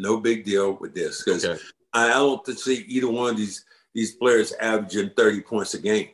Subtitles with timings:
[0.00, 1.60] No big deal with this because okay.
[1.92, 6.08] I don't see either one of these these players averaging 30 points a game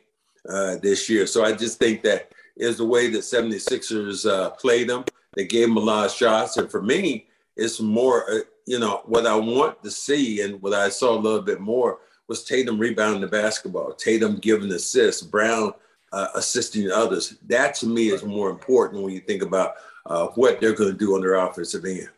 [0.49, 1.27] uh, this year.
[1.27, 5.05] So I just think that is the way that 76ers uh, played them.
[5.35, 6.57] They gave them a lot of shots.
[6.57, 10.73] And for me, it's more, uh, you know, what I want to see and what
[10.73, 15.73] I saw a little bit more was Tatum rebounding the basketball, Tatum giving assists, Brown
[16.11, 17.37] uh, assisting others.
[17.47, 19.75] That to me is more important when you think about
[20.05, 22.09] uh, what they're going to do on their offensive end.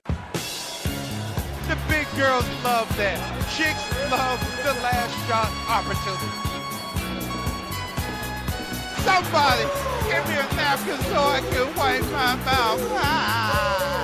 [2.19, 3.17] Girls love that.
[3.55, 6.27] Chicks love the last shot opportunity.
[9.07, 9.63] Somebody
[10.03, 12.81] give me a napkin so I can wipe my mouth.
[12.91, 14.03] Ah.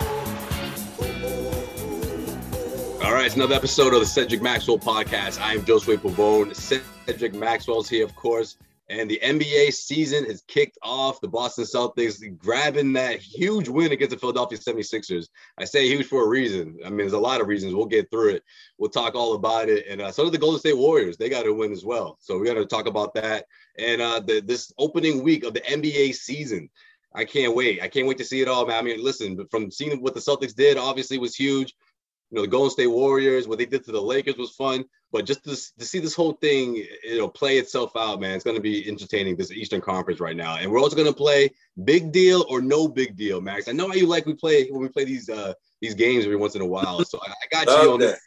[3.04, 5.42] All right, it's another episode of the Cedric Maxwell podcast.
[5.42, 6.56] I am Josue Pavone.
[6.56, 8.56] Cedric Maxwell's here, of course.
[8.88, 11.20] And the NBA season has kicked off.
[11.20, 15.30] The Boston Celtics grabbing that huge win against the Philadelphia 76ers.
[15.58, 16.78] I say huge for a reason.
[16.86, 17.74] I mean, there's a lot of reasons.
[17.74, 18.44] We'll get through it.
[18.78, 19.88] We'll talk all about it.
[19.90, 21.18] And uh, do the Golden State Warriors.
[21.18, 22.18] They got to win as well.
[22.20, 23.46] So we got to talk about that.
[23.80, 26.70] And uh, the, this opening week of the NBA season.
[27.14, 27.82] I can't wait.
[27.82, 28.78] I can't wait to see it all, man.
[28.78, 31.74] I mean, listen, from seeing what the Celtics did, obviously was huge
[32.36, 34.86] know, the Golden State Warriors, what they did to the Lakers was fun.
[35.12, 38.44] But just to, to see this whole thing, you know, play itself out, man, it's
[38.44, 39.36] going to be entertaining.
[39.36, 41.50] This Eastern Conference right now, and we're also going to play
[41.84, 43.68] big deal or no big deal, Max.
[43.68, 46.38] I know how you like we play when we play these uh these games every
[46.38, 47.04] once in a while.
[47.06, 48.20] So I, I got you on that.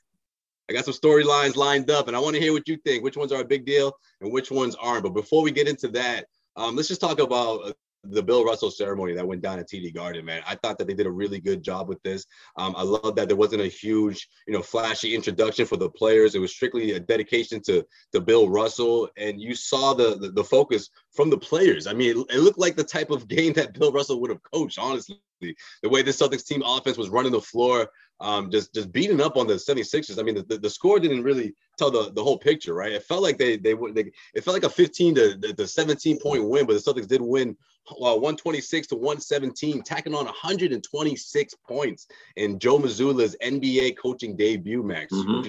[0.71, 3.03] I got some storylines lined up, and I want to hear what you think.
[3.03, 5.03] Which ones are a big deal and which ones aren't?
[5.03, 7.73] But before we get into that, um, let's just talk about uh,
[8.11, 10.43] the Bill Russell ceremony that went down at TD Garden, man.
[10.47, 12.27] I thought that they did a really good job with this.
[12.57, 16.35] Um, I love that there wasn't a huge, you know, flashy introduction for the players.
[16.35, 20.45] It was strictly a dedication to to Bill Russell, and you saw the the, the
[20.45, 21.87] focus from the players.
[21.87, 24.43] I mean, it, it looked like the type of game that Bill Russell would have
[24.43, 25.21] coached, honestly.
[25.41, 27.89] The way the Celtics team offense was running the floor,
[28.21, 30.19] um, just just beating up on the 76ers.
[30.19, 32.93] I mean, the, the, score didn't really tell the, the whole picture, right?
[32.93, 35.67] It felt like they they would they, it felt like a 15 to the, the
[35.67, 37.57] 17 point win, but the Celtics did win
[37.91, 45.13] uh, 126 to 117, tacking on 126 points in Joe Mazzulla's NBA coaching debut, Max.
[45.13, 45.49] Mm-hmm.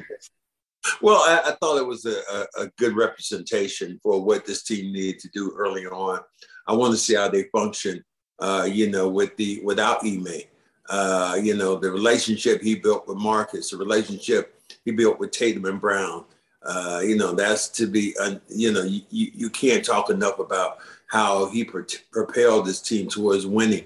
[1.01, 4.93] Well, I, I, thought it was a, a, a, good representation for what this team
[4.93, 6.21] needed to do early on.
[6.67, 8.03] I want to see how they function,
[8.39, 10.43] uh, you know, with the without Ime.
[10.89, 15.65] Uh, you know, the relationship he built with Marcus, the relationship he built with Tatum
[15.65, 16.25] and Brown.
[16.63, 20.79] Uh, you know, that's to be, uh, you know, you, you can't talk enough about
[21.07, 23.85] how he pro- propelled this team towards winning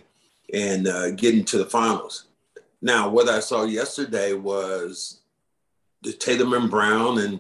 [0.53, 2.25] and uh, getting to the finals.
[2.81, 5.22] Now, what I saw yesterday was
[6.02, 7.40] the Tatum and Brown and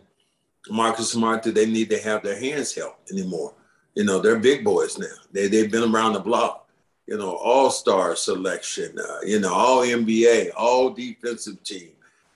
[0.69, 3.53] Marcus Smart, do they need to have their hands held anymore.
[3.95, 5.07] You know, they're big boys now.
[5.31, 6.62] They, they've been around the block
[7.07, 11.89] you know, all star selection, uh, you know, all NBA, all defensive team.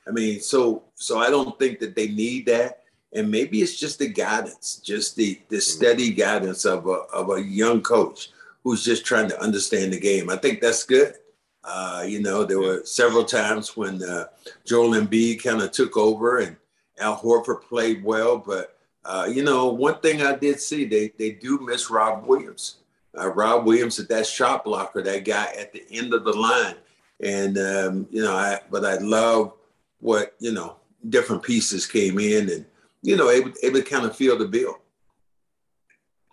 [0.08, 2.84] I mean, so so I don't think that they need that.
[3.14, 7.42] And maybe it's just the guidance, just the the steady guidance of a of a
[7.42, 8.30] young coach
[8.64, 10.30] who's just trying to understand the game.
[10.30, 11.16] I think that's good.
[11.64, 14.26] Uh, you know, there were several times when uh,
[14.66, 16.56] Joel Embiid kind of took over and
[17.00, 21.32] Al Horford played well, but uh, you know, one thing I did see, they they
[21.32, 22.78] do miss Rob Williams
[23.18, 26.76] uh, Rob Williams at that shot blocker, that guy at the end of the line.
[27.24, 29.54] And um, you know, I but I love
[30.00, 30.78] what you know
[31.10, 32.66] different pieces came in and
[33.02, 34.80] you know able, able to kind of feel the bill.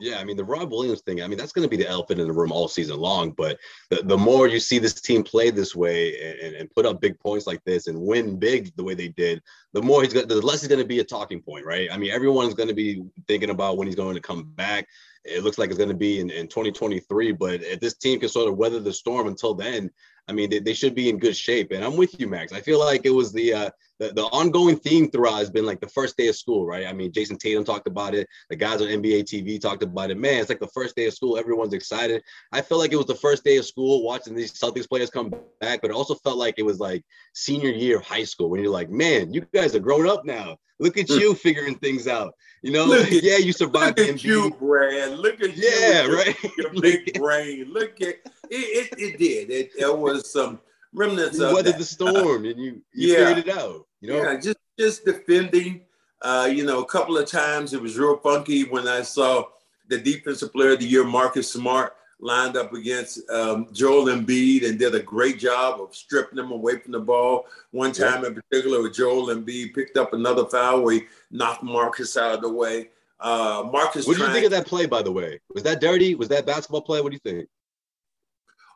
[0.01, 1.23] Yeah, I mean the Rob Williams thing.
[1.23, 3.31] I mean that's going to be the elephant in the room all season long.
[3.31, 3.59] But
[3.91, 7.19] the, the more you see this team play this way and, and put up big
[7.21, 9.41] points like this and win big the way they did,
[9.73, 11.89] the more he's going, the less he's going to be a talking point, right?
[11.93, 14.89] I mean everyone's going to be thinking about when he's going to come back
[15.25, 17.33] it looks like it's going to be in, in 2023.
[17.33, 19.91] But if this team can sort of weather the storm until then,
[20.29, 21.73] I mean, they, they should be in good shape.
[21.73, 22.53] And I'm with you, Max.
[22.53, 25.81] I feel like it was the, uh, the the ongoing theme throughout has been like
[25.81, 26.87] the first day of school, right?
[26.87, 28.27] I mean, Jayson Tatum talked about it.
[28.51, 30.19] The guys on NBA TV talked about it.
[30.19, 31.39] Man, it's like the first day of school.
[31.39, 32.23] Everyone's excited.
[32.53, 35.33] I felt like it was the first day of school watching these Celtics players come
[35.61, 37.05] back, but it also felt like it was like
[37.35, 40.57] senior year of high school when you're like, man, you guys are grown up now.
[40.81, 42.35] Look at you figuring things out.
[42.63, 43.99] You know, look yeah, you survived.
[43.99, 45.19] Look at you, Brad.
[45.19, 46.37] Look at yeah, you, right.
[46.59, 47.67] Your big brain.
[47.71, 48.23] Look at it.
[48.51, 49.51] It, it did.
[49.51, 50.61] It, there was some
[50.95, 51.79] remnants you of weathered that.
[51.79, 53.27] the storm, and you you yeah.
[53.27, 53.87] figured it out.
[54.01, 55.83] You know, yeah, just just defending.
[56.23, 59.45] Uh, you know, a couple of times it was real funky when I saw
[59.89, 64.79] the defensive player of the year, Marcus Smart, lined up against um, Joel Embiid and
[64.79, 67.47] did a great job of stripping him away from the ball.
[67.73, 68.29] One time yeah.
[68.29, 72.41] in particular, with Joel Embiid picked up another foul where he knocked Marcus out of
[72.41, 72.89] the way.
[73.21, 74.87] Uh, Marcus, what do you think of that play?
[74.87, 76.15] By the way, was that dirty?
[76.15, 77.01] Was that basketball play?
[77.01, 77.49] What do you think?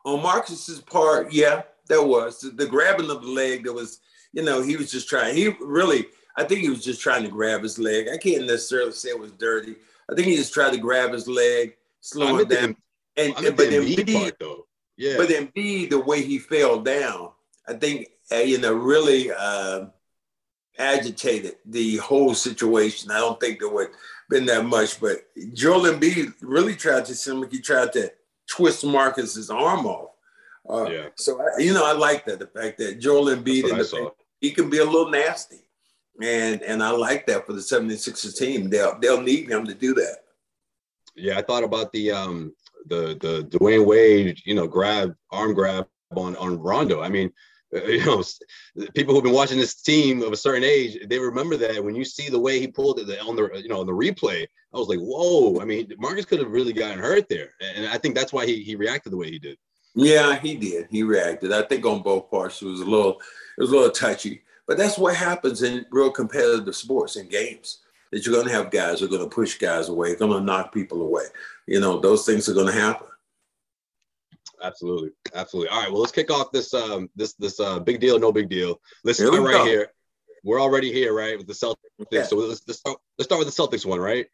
[0.05, 3.65] On Marcus's part, yeah, there was the grabbing of the leg.
[3.65, 3.99] There was
[4.33, 5.35] you know, he was just trying.
[5.35, 6.05] He really,
[6.37, 8.07] I think he was just trying to grab his leg.
[8.11, 9.75] I can't necessarily say it was dirty.
[10.09, 12.75] I think he just tried to grab his leg, slow him down.
[13.17, 14.67] and, and but then B, part, though.
[14.97, 15.17] Yeah.
[15.17, 17.31] But then B, the way he fell down,
[17.67, 19.85] I think uh, you know really uh,
[20.77, 23.11] agitated the whole situation.
[23.11, 23.89] I don't think there would
[24.29, 28.11] been that much, but Joel Embiid really tried to seem like he tried to
[28.47, 30.11] twist Marcus's arm off.
[30.67, 31.07] Uh, yeah.
[31.15, 34.11] So I, you know, I like that the fact that Joel Embiid and the,
[34.41, 35.61] he can be a little nasty,
[36.21, 38.69] and and I like that for the 76ers team.
[38.69, 40.17] They'll they'll need him to do that.
[41.15, 42.53] Yeah, I thought about the um
[42.87, 47.01] the the Dwyane Wade, you know, grab arm grab on on Rondo.
[47.01, 47.31] I mean,
[47.71, 48.23] you know,
[48.95, 52.03] people who've been watching this team of a certain age, they remember that when you
[52.03, 54.87] see the way he pulled it on the, you know, on the replay, I was
[54.87, 55.59] like, whoa.
[55.61, 58.63] I mean, Marcus could have really gotten hurt there, and I think that's why he
[58.63, 59.57] he reacted the way he did.
[59.99, 60.87] Yeah, he did.
[60.89, 61.51] He reacted.
[61.51, 63.21] I think on both parts, it was a little,
[63.57, 64.41] it was a little touchy.
[64.67, 67.79] But that's what happens in real competitive sports and games.
[68.11, 70.41] That you're going to have guys who are going to push guys away, going to
[70.41, 71.25] knock people away.
[71.67, 73.07] You know, those things are going to happen.
[74.61, 75.69] Absolutely, absolutely.
[75.69, 78.49] All right, well, let's kick off this um this this uh big deal, no big
[78.49, 78.81] deal.
[79.03, 79.65] Let's start right go.
[79.65, 79.91] here.
[80.43, 81.75] We're already here, right, with the Celtics.
[82.01, 82.23] Okay.
[82.23, 84.25] So let's, let's start, let's start with the Celtics one, right?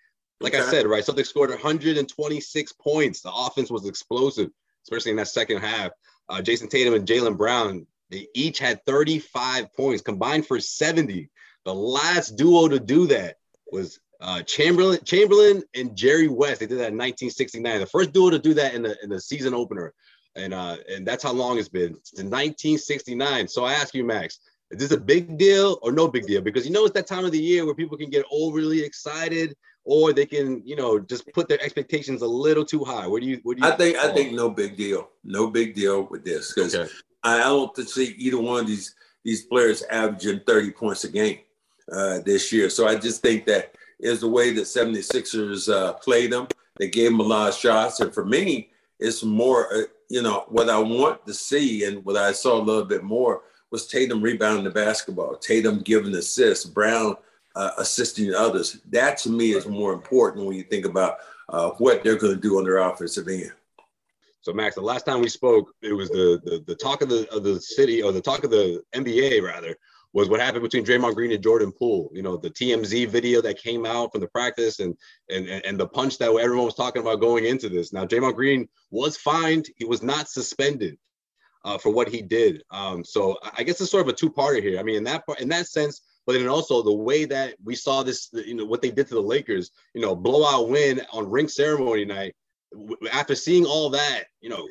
[0.42, 0.64] Like okay.
[0.64, 3.22] I said, right, Celtics scored 126 points.
[3.22, 4.52] The offense was explosive,
[4.86, 5.92] especially in that second half.
[6.30, 11.30] Uh, Jayson Tatum and Jaylen Brown, they each had 35 points, combined for 70.
[11.66, 13.38] The last duo to do that
[13.72, 16.60] was uh, Chamberlain, Chamberlain and Jerry West.
[16.60, 17.80] They did that in 1969.
[17.80, 19.94] The first duo to do that in the in the season opener
[20.36, 23.48] and uh, and that's how long it's been since 1969.
[23.48, 24.40] So I ask you, Max,
[24.72, 26.42] is this a big deal or no big deal?
[26.42, 29.56] Because you know it's that time of the year where people can get overly excited,
[29.86, 33.08] or they can, you know, just put their expectations a little too high.
[33.08, 33.40] What do you?
[33.44, 33.72] What do you?
[33.72, 36.92] I think I think no big deal, no big deal with this because okay.
[37.24, 41.40] I, don't see either one of these these players averaging 30 points a game
[41.92, 42.70] uh, this year.
[42.70, 46.48] So I just think that is the way that 76ers uh, played them.
[46.78, 49.74] They gave them a lot of shots, and for me, it's more.
[49.74, 53.04] Uh, you know, what I want to see and what I saw a little bit
[53.04, 53.42] more
[53.72, 57.16] was Tatum rebounding the basketball, Tatum giving assists, Brown
[57.56, 58.80] uh, assisting others.
[58.90, 61.18] That to me is more important when you think about
[61.50, 63.52] uh, what they're going to do on their offensive end.
[64.42, 67.28] So Max, the last time we spoke, it was the, the the talk of the
[67.32, 69.76] of the city or the talk of the NBA rather
[70.14, 72.10] was what happened between Draymond Green and Jordan Poole.
[72.14, 74.96] You know, the TMZ video that came out from the practice and
[75.32, 77.92] and and the punch that everyone was talking about going into this.
[77.92, 79.68] Now, Draymond Green was fined.
[79.78, 80.98] He was not suspended
[81.66, 82.64] uh, for what he did.
[82.70, 84.80] Um, so I guess it's sort of a two-parter here.
[84.80, 87.76] I mean, in that part, in that sense, but then also the way that we
[87.76, 91.30] saw this, you know, what they did to the Lakers, you know, blowout win on
[91.30, 92.36] ring ceremony night.
[93.12, 94.68] After seeing all that, you know,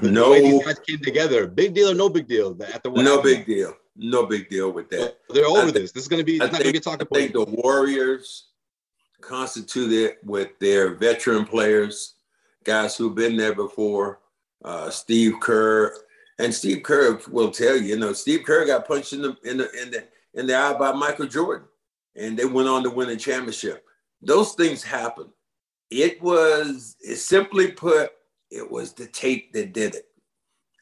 [0.00, 1.46] no, the these guys came together.
[1.46, 2.56] Big deal or no big deal?
[2.72, 5.18] At the no big deal no big deal with that.
[5.30, 5.92] They're over this.
[5.92, 6.36] This is going to be.
[6.36, 7.08] It's not going to about.
[7.12, 8.48] I think the Warriors
[9.20, 12.14] constituted with their veteran players,
[12.64, 14.20] guys who've been there before.
[14.64, 15.94] Uh, Steve Kerr
[16.38, 17.84] and Steve Kerr will tell you.
[17.84, 20.04] You know, Steve Kerr got punched in the in the in the
[20.36, 21.66] in the eye by Michael Jordan,
[22.14, 23.84] and they went on to win a championship.
[24.22, 25.26] Those things happen.
[25.90, 28.12] It was it simply put,
[28.50, 30.08] it was the tape that did it.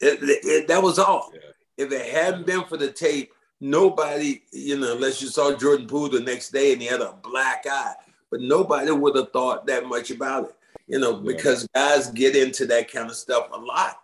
[0.01, 1.31] it, it that was all.
[1.33, 5.87] Yeah if it hadn't been for the tape, nobody, you know, unless you saw Jordan
[5.87, 7.93] Poole the next day and he had a black eye,
[8.31, 10.55] but nobody would have thought that much about it,
[10.87, 13.99] you know, because guys get into that kind of stuff a lot.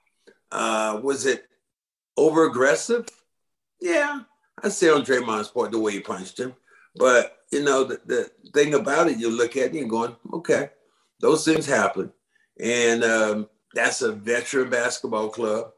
[0.51, 1.47] Uh, was it
[2.17, 3.07] over aggressive?
[3.79, 4.21] Yeah,
[4.63, 6.53] I say on Draymond's part the way he punched him,
[6.95, 10.69] but you know the, the thing about it, you look at it and going, okay,
[11.19, 12.11] those things happen,
[12.59, 15.71] and um, that's a veteran basketball club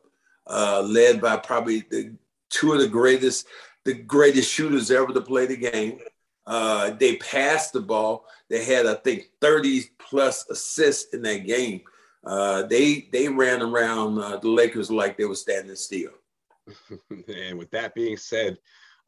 [0.47, 2.15] uh, led by probably the
[2.49, 3.47] two of the greatest,
[3.85, 5.99] the greatest shooters ever to play the game.
[6.45, 8.25] Uh, they passed the ball.
[8.49, 11.81] They had, I think, 30 plus assists in that game.
[12.25, 16.11] Uh, they they ran around uh, the Lakers like they were standing still.
[17.27, 18.57] and with that being said,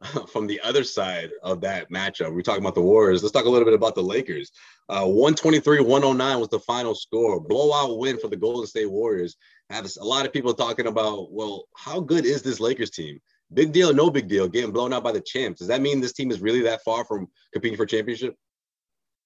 [0.32, 3.24] from the other side of that matchup, we're talking about the Warriors.
[3.24, 4.52] Let's talk a little bit about the Lakers.
[4.90, 7.40] Uh, 123 109 was the final score.
[7.40, 9.36] Blowout win for the Golden State Warriors.
[9.70, 13.20] Have a lot of people talking about, well, how good is this Lakers team?
[13.54, 15.60] Big deal, no big deal, getting blown out by the champs.
[15.60, 18.36] Does that mean this team is really that far from competing for championship?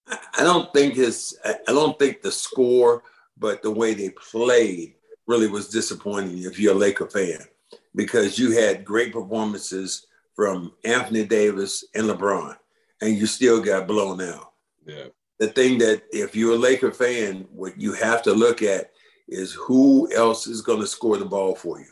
[0.07, 3.03] I don't think it's, I don't think the score,
[3.37, 4.95] but the way they played
[5.27, 7.39] really was disappointing if you're a Laker fan
[7.95, 10.05] because you had great performances
[10.35, 12.55] from Anthony Davis and LeBron,
[13.01, 14.53] and you still got blown out.
[14.85, 15.05] Yeah.
[15.39, 18.91] The thing that if you're a Laker fan, what you have to look at
[19.27, 21.91] is who else is going to score the ball for you,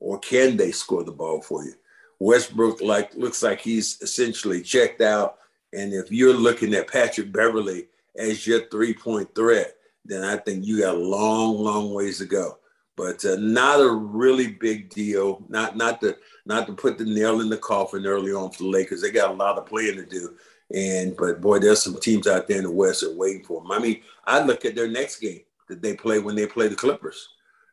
[0.00, 1.74] or can they score the ball for you?
[2.18, 5.38] Westbrook like looks like he's essentially checked out.
[5.72, 9.74] And if you're looking at Patrick Beverley as your three point threat,
[10.04, 12.58] then I think you got a long, long ways to go.
[12.98, 15.44] But uh, not a really big deal.
[15.48, 18.68] Not not to not to put the nail in the coffin early on for the
[18.68, 19.00] Lakers.
[19.00, 20.34] They got a lot of playing to do.
[20.74, 23.62] And but boy, there's some teams out there in the West that are waiting for
[23.62, 23.70] them.
[23.70, 26.74] I mean, I look at their next game that they play when they play the
[26.74, 27.28] Clippers,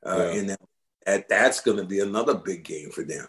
[0.05, 0.39] uh, yeah.
[0.39, 0.57] and
[1.07, 3.27] that, that's going to be another big game for them.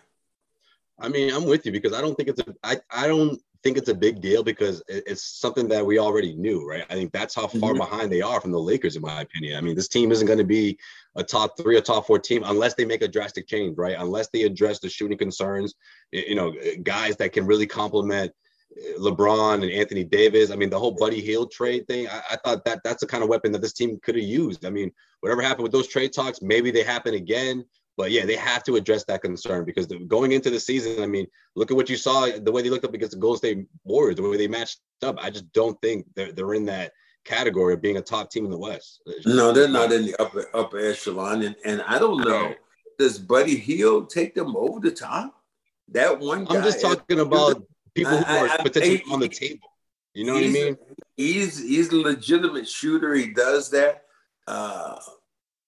[0.99, 3.79] I mean, I'm with you because I don't think it's a I, I don't think
[3.79, 6.85] it's a big deal because it's something that we already knew, right?
[6.89, 7.79] I think that's how far mm-hmm.
[7.79, 9.59] behind they are from the Lakers, in my opinion.
[9.59, 10.79] I mean, this team isn't going to be
[11.17, 13.97] a top three or top four team unless they make a drastic change, right?
[13.99, 15.75] Unless they address the shooting concerns,
[16.13, 16.55] you know,
[16.85, 18.31] guys that can really complement
[18.79, 20.53] uh, LeBron and Anthony Davis.
[20.53, 23.25] I mean, the whole Buddy Hield trade thing, I, I thought that that's the kind
[23.25, 24.65] of weapon that this team could have used.
[24.65, 24.93] I mean,
[25.23, 27.65] whatever happened with those trade talks, maybe they happen again.
[27.97, 31.26] But yeah, they have to address that concern because going into the season, I mean,
[31.55, 34.17] look at what you saw, the way they looked up against the Golden State Warriors,
[34.17, 35.17] the way they matched up.
[35.21, 36.93] I just don't think they're, they're in that
[37.25, 39.03] category of being a top team in the West.
[39.25, 42.55] No, they're not in the upper upper echelon, and, and I don't know.
[42.99, 45.43] Does Buddy Hield take them over the top?
[45.88, 46.57] That one guy.
[46.57, 47.62] I'm just talking about
[47.95, 49.69] people who are I, potentially I, on the table.
[50.15, 50.76] You know what I mean?
[51.17, 53.15] He's he's a legitimate shooter.
[53.15, 54.05] He does that.
[54.47, 54.99] Uh,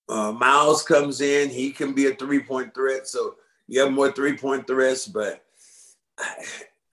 [0.08, 3.06] uh, Myles comes in, he can be a three point threat.
[3.06, 3.36] So
[3.66, 5.44] you have more three point threats, but
[6.18, 6.44] I,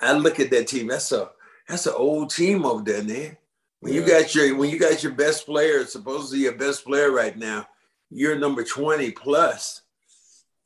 [0.02, 0.88] I, look at that team.
[0.88, 1.32] That's a
[1.68, 3.38] that's an old team over there, man.
[3.80, 4.02] When yeah.
[4.02, 7.68] you got your when you got your best player, supposedly your best player right now,
[8.10, 9.82] you're number twenty plus.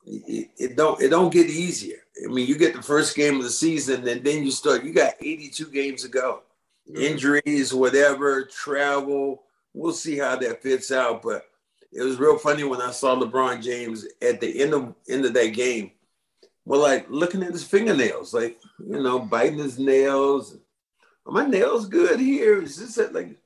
[0.04, 1.98] It, it don't it don't get easier.
[2.24, 4.84] I mean, you get the first game of the season, and then you start.
[4.84, 6.42] You got 82 games to go.
[6.86, 7.08] Yeah.
[7.08, 9.44] Injuries, whatever, travel.
[9.72, 11.49] We'll see how that fits out, but
[11.92, 15.34] it was real funny when I saw LeBron James at the end of end of
[15.34, 15.92] that game.
[16.64, 20.56] Well, like looking at his fingernails, like you know, biting his nails.
[21.26, 22.62] Are my nails good here?
[22.62, 23.12] Is this it?
[23.12, 23.36] like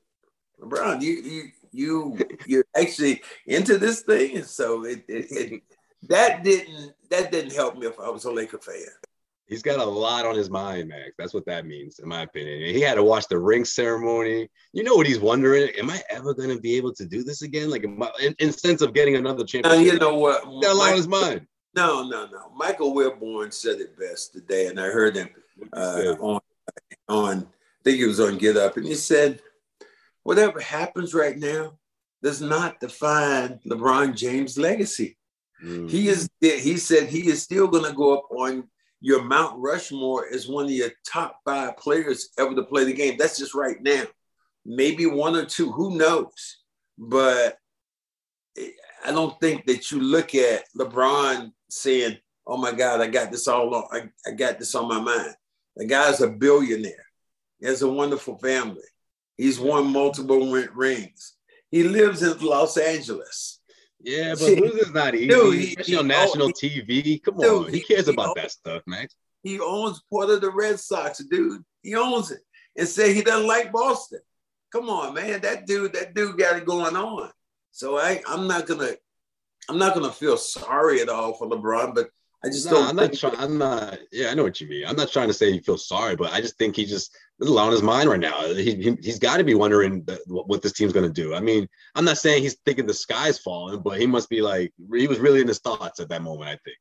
[0.60, 1.00] LeBron?
[1.00, 5.62] You you you you're actually into this thing, and so it, it, it
[6.08, 8.76] that didn't that didn't help me if I was a Laker fan
[9.46, 11.12] he's got a lot on his mind, Max.
[11.18, 12.74] That's what that means, in my opinion.
[12.74, 14.48] He had to watch the ring ceremony.
[14.72, 15.70] You know what he's wondering?
[15.78, 17.70] Am I ever going to be able to do this again?
[17.70, 19.94] Like, in, in sense of getting another championship.
[19.94, 20.44] You know what?
[20.44, 21.46] He's got a lot on his mind.
[21.76, 22.52] No, no, no.
[22.54, 25.28] Michael Wilbon said it best today, and I heard him
[25.72, 26.40] uh, on
[27.08, 27.38] on.
[27.40, 29.40] I think he was on Get Up, and he said,
[30.22, 31.78] "Whatever happens right now
[32.22, 35.18] does not define LeBron James' legacy."
[35.64, 35.90] Mm.
[35.90, 36.28] He is.
[36.40, 38.68] He said he is still going to go up on
[39.04, 43.16] your Mount Rushmore is one of your top five players ever to play the game.
[43.18, 44.04] That's just right now.
[44.64, 46.56] Maybe one or two, who knows?
[46.96, 47.58] But
[48.56, 53.46] I don't think that you look at LeBron saying, "Oh my God, I got this
[53.46, 53.84] all on.
[53.92, 55.34] I, I got this on my mind."
[55.76, 57.04] The guy's a billionaire.
[57.60, 58.88] He has a wonderful family.
[59.36, 61.34] He's won multiple rings.
[61.70, 63.53] He lives in Los Angeles.
[64.04, 67.22] Yeah, but losing's not easy, dude, he, especially he, on national he, TV.
[67.22, 69.14] Come dude, on, he cares about owns, that stuff, Max.
[69.42, 71.64] He owns part of the Red Sox, dude.
[71.82, 72.40] He owns it,
[72.76, 74.20] and say he doesn't like Boston.
[74.70, 77.30] Come on, man, that dude, that dude got it going on.
[77.72, 78.90] So I, I'm not gonna,
[79.70, 82.10] I'm not gonna feel sorry at all for LeBron, but
[82.44, 82.86] I just don't.
[82.86, 83.36] I'm not trying.
[83.36, 83.98] I'm not.
[84.12, 84.84] Yeah, I know what you mean.
[84.86, 87.50] I'm not trying to say he feels sorry, but I just think he just there's
[87.50, 88.42] a lot on his mind right now.
[88.54, 91.34] He, he has got to be wondering what this team's going to do.
[91.34, 94.72] I mean, I'm not saying he's thinking the sky's falling, but he must be like
[94.94, 96.50] he was really in his thoughts at that moment.
[96.50, 96.76] I think.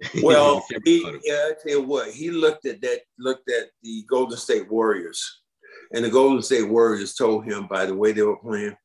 [0.22, 4.38] Well, he, yeah, I tell you what, he looked at that, looked at the Golden
[4.38, 5.40] State Warriors,
[5.92, 8.76] and the Golden State Warriors told him by the way they were playing,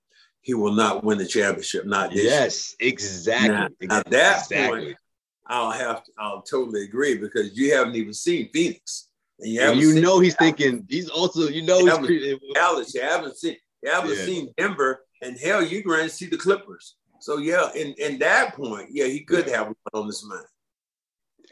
[0.42, 1.86] he will not win the championship.
[1.86, 2.90] Not this yes, year.
[2.90, 3.88] exactly.
[3.88, 4.86] Now, at that exactly.
[4.86, 4.98] point,
[5.48, 9.10] I'll have to, I'll totally agree because you haven't even seen Phoenix.
[9.40, 10.56] And you, and you know he's Dallas.
[10.56, 12.94] thinking he's also you know he's haven't, Dallas.
[12.94, 14.26] You haven't seen you haven't yeah.
[14.26, 16.96] seen Denver, and hell, going to see the Clippers.
[17.20, 19.58] So yeah, in, in that point, yeah, he could yeah.
[19.58, 20.46] have one on his mind.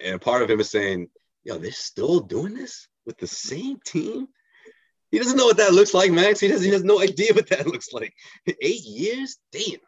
[0.04, 1.10] And part of him is saying,
[1.44, 4.28] "Yo, they're still doing this with the same team."
[5.12, 6.40] He doesn't know what that looks like, Max.
[6.40, 6.66] He doesn't.
[6.66, 8.14] He has no idea what that looks like.
[8.62, 9.80] Eight years, damn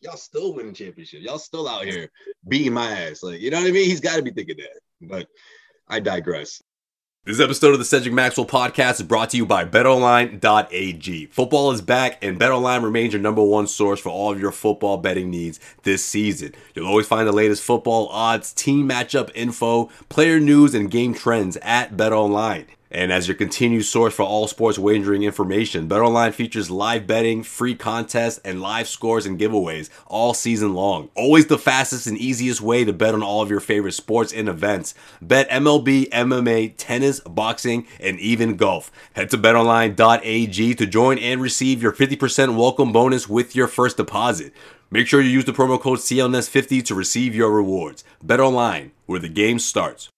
[0.00, 1.20] y'all still winning championship.
[1.22, 2.10] Y'all still out here
[2.46, 3.22] beating my ass.
[3.22, 3.88] Like, you know what I mean?
[3.88, 4.80] He's got to be thinking that.
[5.00, 5.28] But
[5.88, 6.62] I digress.
[7.24, 11.26] This episode of the Cedric Maxwell podcast is brought to you by betonline.ag.
[11.26, 14.96] Football is back, and betonline remains your number one source for all of your football
[14.96, 16.54] betting needs this season.
[16.74, 21.58] You'll always find the latest football odds, team matchup info, player news, and game trends
[21.58, 22.64] at betonline.
[22.90, 27.74] And as your continued source for all sports wagering information, BetOnline features live betting, free
[27.74, 31.10] contests, and live scores and giveaways all season long.
[31.14, 34.48] Always the fastest and easiest way to bet on all of your favorite sports and
[34.48, 34.94] events.
[35.20, 38.90] Bet MLB, MMA, tennis, boxing, and even golf.
[39.12, 44.52] Head to betonline.ag to join and receive your 50% welcome bonus with your first deposit.
[44.90, 48.02] Make sure you use the promo code CLNS50 to receive your rewards.
[48.24, 50.08] BetOnline, where the game starts.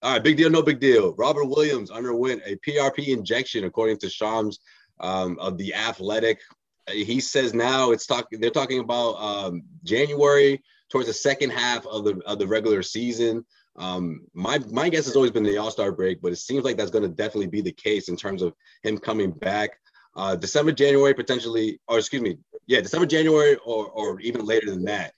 [0.00, 1.14] All right, big deal, no big deal.
[1.14, 4.60] Robert Williams underwent a PRP injection, according to Shams
[5.00, 6.40] um, of the Athletic.
[6.88, 8.40] He says now it's talking.
[8.40, 13.44] They're talking about um, January towards the second half of the of the regular season.
[13.76, 16.76] Um, my my guess has always been the All Star break, but it seems like
[16.76, 19.70] that's going to definitely be the case in terms of him coming back.
[20.16, 24.84] Uh, December, January, potentially, or excuse me, yeah, December, January, or or even later than
[24.84, 25.12] that.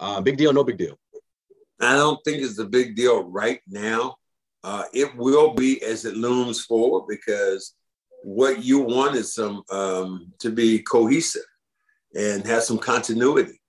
[0.00, 0.98] Uh, big deal, no big deal.
[1.80, 4.16] I don't think it's a big deal right now.
[4.64, 7.74] Uh, it will be as it looms forward because
[8.22, 11.44] what you want is some um, to be cohesive
[12.16, 13.60] and have some continuity.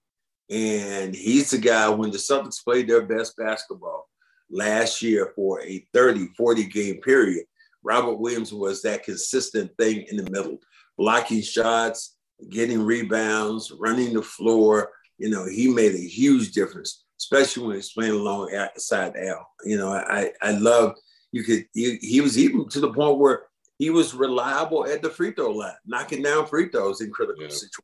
[0.49, 4.07] And he's the guy when the Celtics played their best basketball
[4.49, 7.43] last year for a 30, 40 game period.
[7.83, 10.59] Robert Williams was that consistent thing in the middle,
[10.97, 12.15] blocking shots,
[12.49, 14.91] getting rebounds, running the floor.
[15.17, 19.47] You know, he made a huge difference especially when he's playing along alongside Al.
[19.63, 20.95] You know, I I love
[21.31, 23.43] you could he, he was even to the point where
[23.77, 27.49] he was reliable at the free throw line, knocking down free throws in critical yeah.
[27.49, 27.81] situations.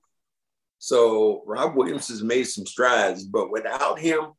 [0.80, 4.32] So Rob Williams has made some strides, but without him,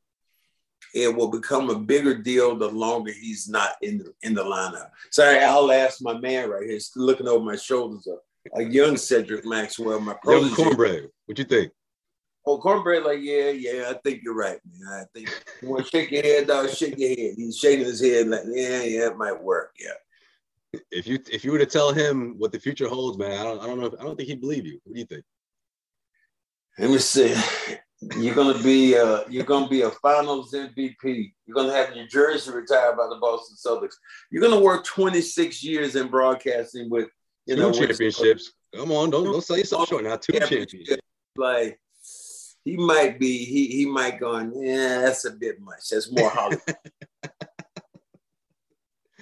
[0.94, 4.90] it will become a bigger deal the longer he's not in the in the lineup.
[5.10, 9.44] Sorry, I'll ask my man right here, looking over my shoulders, a, a young Cedric
[9.46, 11.08] Maxwell, my Young cornbread.
[11.26, 11.72] What you think?
[12.44, 14.92] Oh, cornbread, like, yeah, yeah, I think you're right, man.
[14.92, 15.30] I think
[15.60, 17.34] you want to shake your head, dog, shake your head.
[17.36, 19.92] He's shaking his head, like, yeah, yeah, it might work, yeah.
[20.90, 23.60] If you if you were to tell him what the future holds, man, I don't
[23.60, 23.86] I don't know.
[23.86, 24.80] If, I don't think he'd believe you.
[24.84, 25.22] What do you think?
[26.78, 27.34] Let me see.
[28.16, 31.32] You're gonna be uh, you're gonna be a Finals MVP.
[31.46, 33.94] You're gonna have your jersey retired by the Boston Celtics.
[34.30, 37.08] You're gonna work 26 years in broadcasting with
[37.46, 38.52] you two know championships.
[38.74, 40.16] Come on, don't don't say yourself short now.
[40.16, 40.96] Two championships.
[41.36, 41.78] Like
[42.64, 46.30] he might be he he might go on, yeah that's a bit much that's more
[46.30, 46.76] Hollywood.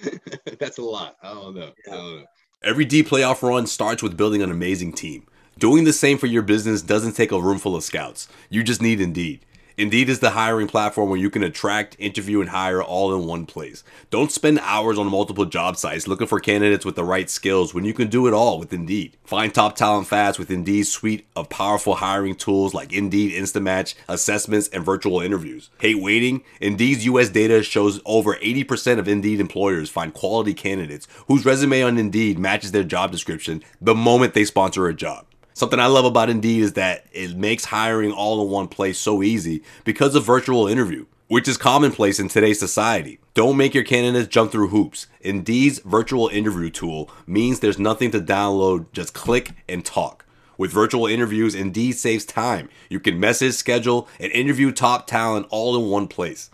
[0.59, 1.71] that's a lot I don't, know.
[1.85, 1.93] Yeah.
[1.93, 2.25] I don't know
[2.63, 5.27] every D playoff run starts with building an amazing team
[5.59, 8.81] doing the same for your business doesn't take a room full of scouts you just
[8.81, 9.45] need Indeed
[9.77, 13.45] Indeed is the hiring platform where you can attract, interview, and hire all in one
[13.45, 13.83] place.
[14.09, 17.85] Don't spend hours on multiple job sites looking for candidates with the right skills when
[17.85, 19.17] you can do it all with Indeed.
[19.23, 23.95] Find top talent fast with Indeed's suite of powerful hiring tools like Indeed Instant Match,
[24.07, 25.69] assessments, and virtual interviews.
[25.79, 26.43] Hate waiting?
[26.59, 31.97] Indeed's US data shows over 80% of Indeed employers find quality candidates whose resume on
[31.97, 35.25] Indeed matches their job description the moment they sponsor a job.
[35.53, 39.21] Something I love about Indeed is that it makes hiring all in one place so
[39.21, 43.19] easy because of virtual interview, which is commonplace in today's society.
[43.33, 45.07] Don't make your candidates jump through hoops.
[45.19, 50.25] Indeed's virtual interview tool means there's nothing to download, just click and talk.
[50.57, 52.69] With virtual interviews, Indeed saves time.
[52.89, 56.49] You can message, schedule, and interview top talent all in one place.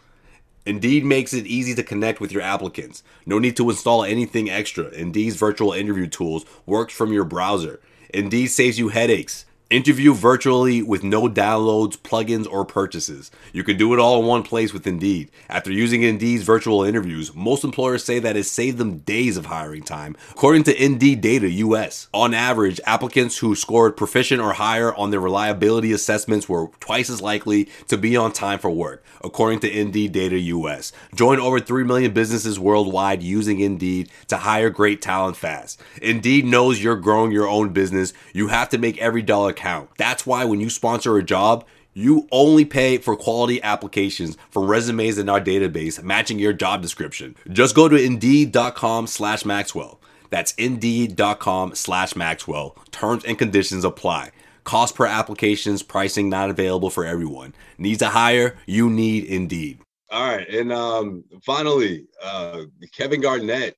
[0.66, 3.02] Indeed makes it easy to connect with your applicants.
[3.26, 4.90] No need to install anything extra.
[4.90, 7.80] Indeed's virtual interview tools works from your browser.
[8.14, 9.46] Indeed saves you headaches.
[9.70, 13.32] Interview virtually with no downloads, plugins, or purchases.
[13.52, 15.30] You can do it all in one place with Indeed.
[15.50, 19.84] After using Indeed's virtual interviews, most employers say that it saved them days of hiring
[19.84, 20.16] time.
[20.32, 25.20] According to Indeed Data US, on average, applicants who scored proficient or higher on their
[25.20, 30.14] reliability assessments were twice as likely to be on time for work, according to Indeed
[30.14, 30.94] Data US.
[31.14, 35.82] Join over 3 million businesses worldwide using Indeed to hire great talent fast.
[36.02, 38.14] Indeed knows you're growing your own business.
[38.32, 39.90] You have to make every dollar account.
[39.98, 45.18] That's why when you sponsor a job, you only pay for quality applications from resumes
[45.18, 47.36] in our database matching your job description.
[47.50, 50.00] Just go to indeed.com slash Maxwell.
[50.30, 52.78] That's indeed.com slash Maxwell.
[52.92, 54.32] Terms and conditions apply.
[54.64, 57.56] Cost per applications, pricing not available for everyone.
[57.78, 58.58] Needs a hire?
[58.66, 59.80] You need Indeed.
[60.12, 60.48] All right.
[60.48, 63.76] And um, finally, uh, Kevin Garnett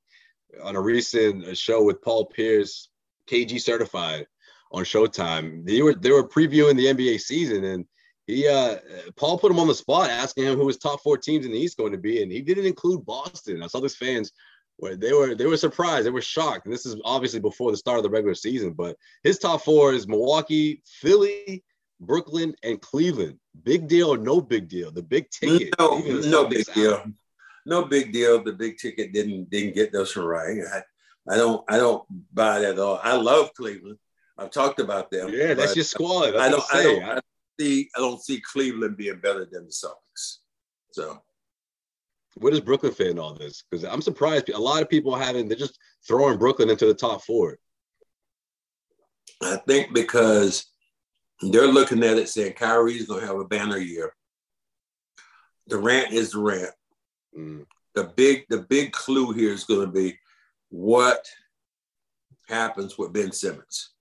[0.64, 2.90] on a recent show with Paul Pierce,
[3.28, 4.26] KG certified,
[4.72, 5.66] on Showtime.
[5.66, 7.86] They were they were previewing the NBA season, and
[8.28, 8.78] he uh
[9.16, 11.58] Paul put him on the spot, asking him who his top four teams in the
[11.58, 13.64] East going to be, and he didn't include Boston.
[13.64, 14.32] I saw this fans
[14.78, 17.78] where they were they were surprised, they were shocked, and this is obviously before the
[17.78, 18.74] start of the regular season.
[18.74, 21.64] But his top four is Milwaukee, Philly,
[22.00, 23.40] Brooklyn, and Cleveland.
[23.64, 24.92] Big deal or no big deal?
[24.92, 25.74] The big ticket.
[25.80, 27.04] No, no big deal.
[27.66, 28.42] No big deal.
[28.44, 30.60] The big ticket didn't didn't get those right.
[31.30, 32.04] I don't I don't
[32.34, 33.00] buy that at all.
[33.04, 33.98] I love Cleveland.
[34.40, 35.30] I've talked about them.
[35.34, 36.36] Yeah, that's your squad.
[36.36, 37.26] I don't I don't, I don't
[37.60, 40.38] see I don't see Cleveland being better than the Celtics.
[40.92, 41.22] So
[42.36, 43.64] where does Brooklyn fit in all this?
[43.70, 47.22] Because I'm surprised a lot of people haven't, they're just throwing Brooklyn into the top
[47.24, 47.58] four.
[49.42, 50.68] I think because
[51.42, 54.14] they're looking at it saying Kyrie's gonna have a banner year.
[55.68, 56.74] Durant is Durant.
[57.38, 57.66] Mm.
[57.96, 60.18] The big the big clue here is going to be
[60.70, 61.26] what
[62.48, 63.92] happens with Ben Simmons.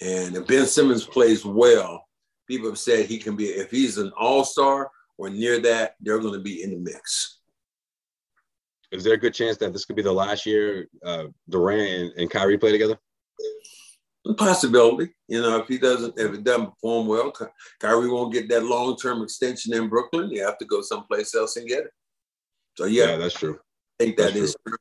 [0.00, 2.06] And if Ben Simmons plays well,
[2.46, 6.34] people have said he can be if he's an all-star or near that, they're going
[6.34, 7.40] to be in the mix.
[8.90, 12.12] Is there a good chance that this could be the last year uh, Durant and,
[12.16, 12.98] and Kyrie play together?
[14.36, 15.12] Possibility.
[15.28, 17.32] You know, if he doesn't, if it doesn't perform well,
[17.80, 20.30] Kyrie won't get that long term extension in Brooklyn.
[20.30, 21.90] You have to go someplace else and get it.
[22.76, 23.58] So yeah, yeah that's true.
[24.00, 24.76] I think that that's is true.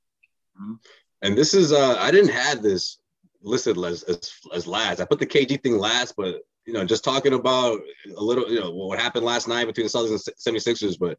[0.56, 0.80] true.
[1.24, 3.00] And this is uh I didn't have this
[3.44, 5.00] listed as, as as last.
[5.00, 7.82] I put the KG thing last, but you know, just talking about
[8.18, 11.18] a little, you know, what happened last night between the Celtics and 76ers, but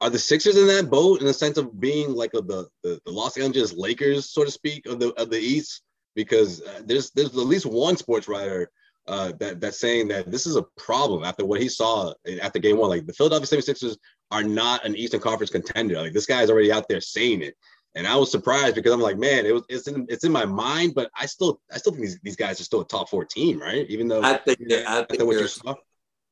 [0.00, 3.00] are the Sixers in that boat in the sense of being like a, the, the
[3.04, 5.82] the Los Angeles Lakers, so to speak, of the of the East?
[6.14, 8.70] because uh, there's there's at least one sports writer
[9.06, 12.78] uh, that that's saying that this is a problem after what he saw after game
[12.78, 12.90] one.
[12.90, 13.96] Like the Philadelphia 76ers
[14.30, 16.00] are not an Eastern Conference contender.
[16.00, 17.54] Like this guy's already out there saying it.
[17.96, 20.44] And I was surprised because I'm like, man, it was it's in it's in my
[20.44, 23.24] mind, but I still I still think these, these guys are still a top four
[23.24, 23.86] team, right?
[23.88, 25.74] Even though I think that I think what you saw.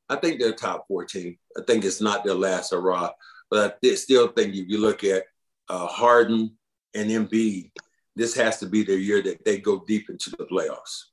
[0.08, 1.36] I think they're top 14.
[1.56, 3.10] I think it's not their last hurrah,
[3.50, 5.24] but I still think if you look at
[5.68, 6.56] uh, Harden
[6.94, 7.72] and Embiid,
[8.16, 11.04] this has to be their year that they go deep into the playoffs.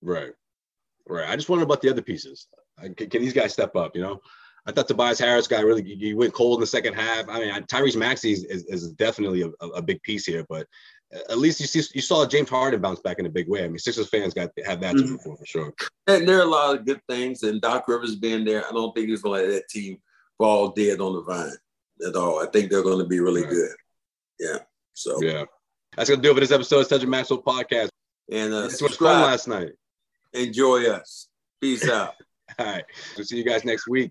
[0.00, 0.32] Right.
[1.08, 1.28] Right.
[1.28, 2.46] I just wonder about the other pieces.
[2.80, 3.96] Can, can these guys step up?
[3.96, 4.20] You know,
[4.66, 7.28] I thought Tobias Harris guy really he went cold in the second half.
[7.28, 10.66] I mean, Tyrese Maxey is, is, is definitely a, a, big piece here, but
[11.28, 13.64] at least you see you saw James Harden bounce back in a big way.
[13.64, 15.16] I mean, Sixers fans got have that mm-hmm.
[15.16, 15.74] for for sure.
[16.06, 18.94] And there are a lot of good things, and Doc Rivers being there, I don't
[18.94, 19.98] think he's going to let that team
[20.38, 21.56] fall dead on the vine
[22.06, 22.42] at all.
[22.42, 23.50] I think they're going to be really right.
[23.50, 23.76] good.
[24.40, 24.58] Yeah.
[24.94, 25.44] So yeah.
[25.96, 27.90] That's gonna do it for this episode of Cedric Maxwell Podcast.
[28.30, 29.72] And uh, this was fun last night.
[30.32, 31.28] Enjoy us.
[31.60, 32.14] Peace out.
[32.58, 32.84] All right.
[33.16, 34.02] We'll see you guys next week.